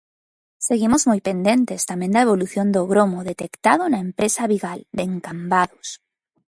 Seguimos 0.67 1.01
moi 1.09 1.19
pendentes 1.27 1.81
tamén 1.91 2.11
da 2.15 2.23
evolución 2.27 2.67
do 2.75 2.81
gromo 2.91 3.19
detectado 3.31 3.83
na 3.87 3.99
empresa 4.07 4.39
Avigal, 4.43 4.79
en 5.05 5.11
Cambados. 5.25 5.87